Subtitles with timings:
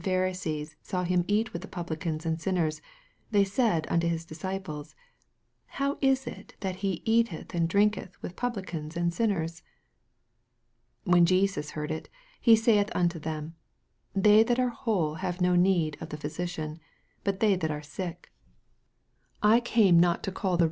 [0.03, 2.81] ha risees saw him eat with Publicans and sinners,
[3.29, 4.95] they said unto his dis ciples,
[5.77, 9.61] How is it that he eateth and drinketh with Publicans and sinners?
[11.03, 12.09] 17 When Jesus heard it,
[12.39, 13.53] he saith unto them,
[14.15, 16.79] They that are whole have no need of the physician,
[17.23, 18.31] but they that are sick:
[19.43, 20.59] I came not to call thu MARK, CHAP.